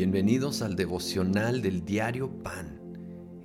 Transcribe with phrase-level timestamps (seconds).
[0.00, 2.80] Bienvenidos al devocional del diario Pan.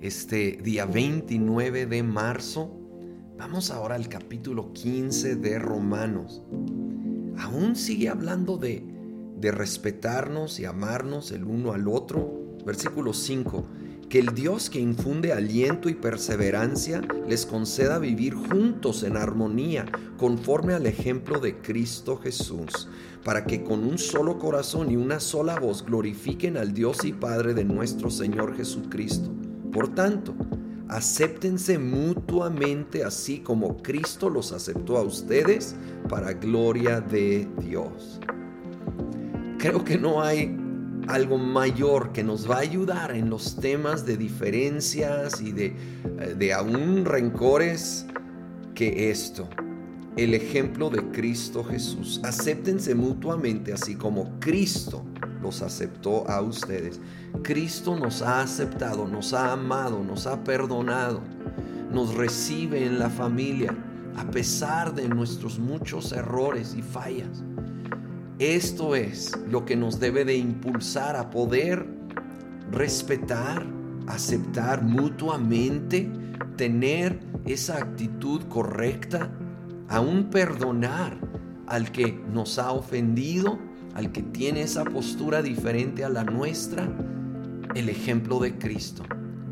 [0.00, 2.74] Este día 29 de marzo,
[3.36, 6.42] vamos ahora al capítulo 15 de Romanos.
[7.36, 8.82] Aún sigue hablando de,
[9.38, 12.56] de respetarnos y amarnos el uno al otro.
[12.64, 13.66] Versículo 5
[14.08, 19.86] que el Dios que infunde aliento y perseverancia les conceda vivir juntos en armonía,
[20.16, 22.88] conforme al ejemplo de Cristo Jesús,
[23.24, 27.54] para que con un solo corazón y una sola voz glorifiquen al Dios y Padre
[27.54, 29.32] de nuestro Señor Jesucristo.
[29.72, 30.34] Por tanto,
[30.88, 35.74] acéptense mutuamente así como Cristo los aceptó a ustedes
[36.08, 38.20] para gloria de Dios.
[39.58, 40.65] Creo que no hay
[41.08, 46.34] algo mayor que nos va a ayudar en los temas de diferencias y de, eh,
[46.36, 48.06] de aún rencores
[48.74, 49.48] que esto.
[50.16, 52.20] El ejemplo de Cristo Jesús.
[52.24, 55.04] Acéptense mutuamente así como Cristo
[55.42, 57.00] los aceptó a ustedes.
[57.42, 61.20] Cristo nos ha aceptado, nos ha amado, nos ha perdonado,
[61.92, 63.76] nos recibe en la familia
[64.16, 67.44] a pesar de nuestros muchos errores y fallas.
[68.38, 71.86] Esto es lo que nos debe de impulsar a poder
[72.70, 73.64] respetar,
[74.08, 76.10] aceptar mutuamente,
[76.56, 79.30] tener esa actitud correcta,
[79.88, 81.18] aún perdonar
[81.66, 83.58] al que nos ha ofendido,
[83.94, 86.92] al que tiene esa postura diferente a la nuestra,
[87.74, 89.02] el ejemplo de Cristo,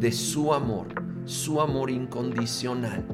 [0.00, 0.88] de su amor,
[1.24, 3.06] su amor incondicional.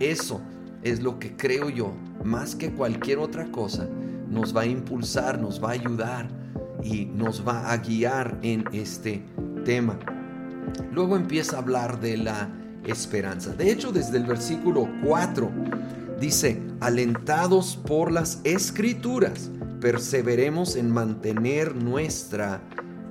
[0.00, 0.40] Eso
[0.82, 3.88] es lo que creo yo, más que cualquier otra cosa,
[4.32, 6.28] nos va a impulsar, nos va a ayudar
[6.82, 9.22] y nos va a guiar en este
[9.64, 9.98] tema.
[10.90, 12.50] Luego empieza a hablar de la
[12.84, 13.54] esperanza.
[13.54, 15.50] De hecho, desde el versículo 4
[16.18, 22.62] dice, alentados por las escrituras, perseveremos en mantener nuestra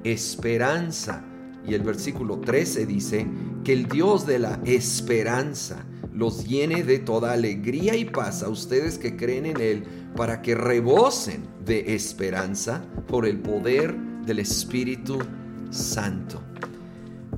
[0.03, 1.23] esperanza.
[1.65, 3.27] Y el versículo 13 dice,
[3.63, 5.85] que el Dios de la esperanza
[6.21, 9.83] los llene de toda alegría y paz a ustedes que creen en Él,
[10.15, 15.17] para que rebosen de esperanza por el poder del Espíritu
[15.71, 16.39] Santo.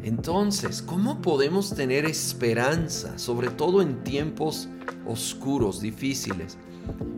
[0.01, 4.67] Entonces, ¿cómo podemos tener esperanza, sobre todo en tiempos
[5.07, 6.57] oscuros, difíciles?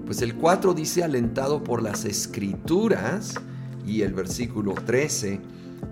[0.06, 3.34] Pues el 4 dice, alentado por las escrituras,
[3.88, 5.40] y el versículo 13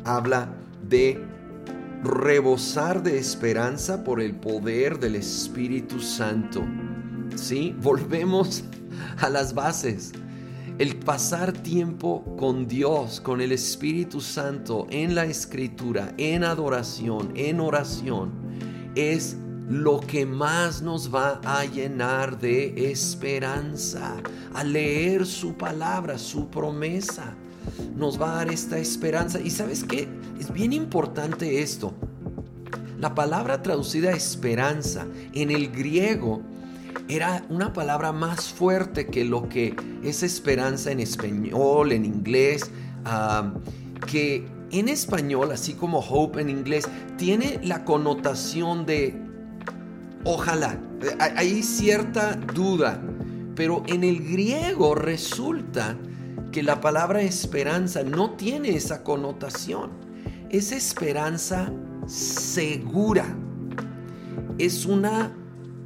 [0.05, 0.53] habla
[0.87, 1.19] de
[2.03, 6.63] rebosar de esperanza por el poder del Espíritu Santo.
[7.35, 7.75] ¿Sí?
[7.81, 8.63] Volvemos
[9.19, 10.11] a las bases.
[10.79, 17.59] El pasar tiempo con Dios, con el Espíritu Santo, en la escritura, en adoración, en
[17.59, 18.31] oración,
[18.95, 19.37] es
[19.69, 24.15] lo que más nos va a llenar de esperanza.
[24.53, 27.35] A leer su palabra, su promesa,
[27.95, 29.39] nos va a dar esta esperanza.
[29.39, 30.07] Y sabes qué?
[30.39, 31.93] Es bien importante esto.
[32.99, 36.41] La palabra traducida esperanza en el griego
[37.09, 42.71] era una palabra más fuerte que lo que es esperanza en español, en inglés,
[44.07, 46.87] que en español, así como hope en inglés,
[47.17, 49.15] tiene la connotación de
[50.23, 50.79] ojalá.
[51.19, 53.01] Hay cierta duda,
[53.55, 55.97] pero en el griego resulta
[56.53, 59.89] que la palabra esperanza no tiene esa connotación.
[60.51, 61.73] Es esperanza
[62.05, 63.25] segura.
[64.59, 65.35] Es una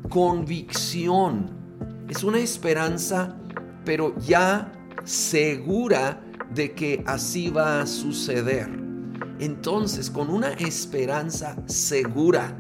[0.09, 1.50] convicción,
[2.09, 3.38] es una esperanza,
[3.85, 4.73] pero ya
[5.05, 6.22] segura
[6.53, 8.67] de que así va a suceder.
[9.39, 12.57] Entonces, con una esperanza segura,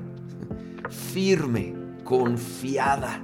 [1.11, 1.75] firme,
[2.05, 3.21] confiada,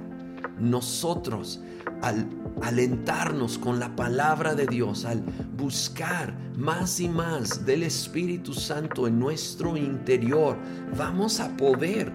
[0.58, 1.62] nosotros
[2.02, 5.22] al alentarnos con la palabra de Dios, al
[5.56, 10.56] buscar más y más del Espíritu Santo en nuestro interior,
[10.96, 12.12] vamos a poder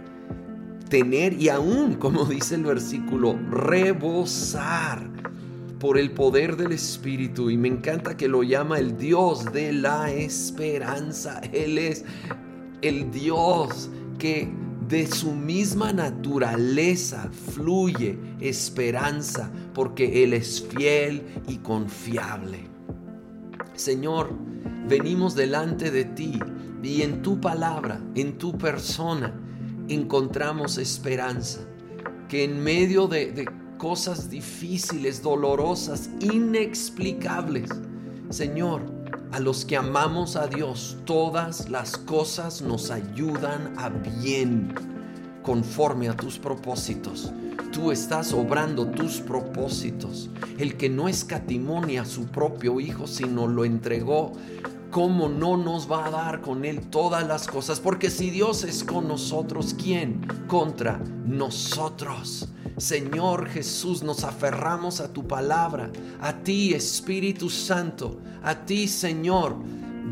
[0.90, 5.10] tener y aún, como dice el versículo, rebosar
[5.80, 7.50] por el poder del Espíritu.
[7.50, 11.40] Y me encanta que lo llama el Dios de la esperanza.
[11.54, 12.04] Él es
[12.82, 14.50] el Dios que
[14.90, 22.68] de su misma naturaleza fluye esperanza porque Él es fiel y confiable.
[23.76, 24.32] Señor,
[24.88, 26.40] venimos delante de ti
[26.82, 29.40] y en tu palabra, en tu persona,
[29.90, 31.60] encontramos esperanza,
[32.28, 33.48] que en medio de,
[33.78, 37.70] cosas difíciles, dolorosas, inexplicables,
[38.30, 38.82] Señor,
[39.32, 44.74] a los que amamos a Dios, todas las cosas nos ayudan a bien,
[45.44, 47.32] conforme a tus propósitos.
[47.72, 50.30] Tú estás obrando tus propósitos.
[50.58, 54.34] El que no escatimonia a su propio Hijo, sino lo entregó
[54.92, 57.80] ¿cómo no nos va a dar con Él todas las cosas?
[57.80, 62.50] Porque si Dios es con nosotros, ¿quién contra nosotros?
[62.80, 65.92] Señor Jesús, nos aferramos a tu palabra,
[66.22, 69.56] a ti Espíritu Santo, a ti Señor,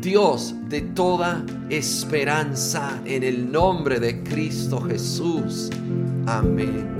[0.00, 5.70] Dios de toda esperanza, en el nombre de Cristo Jesús.
[6.26, 6.97] Amén.